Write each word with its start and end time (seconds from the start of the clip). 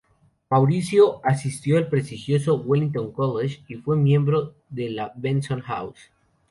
Mauricio 0.49 1.21
asistió 1.23 1.77
al 1.77 1.87
prestigioso 1.87 2.55
Wellington 2.55 3.11
College 3.11 3.61
y 3.67 3.75
fue 3.75 3.97
miembro 3.97 4.55
de 4.67 4.89
la 4.89 5.13
Benson 5.15 5.61
House. 5.61 6.09